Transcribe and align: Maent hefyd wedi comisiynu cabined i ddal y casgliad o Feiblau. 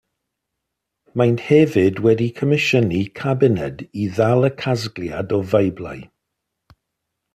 Maent 1.17 1.41
hefyd 1.47 1.97
wedi 2.05 2.29
comisiynu 2.39 3.01
cabined 3.19 3.85
i 4.05 4.09
ddal 4.15 4.49
y 4.49 4.51
casgliad 4.63 5.37
o 5.39 5.43
Feiblau. 5.53 6.03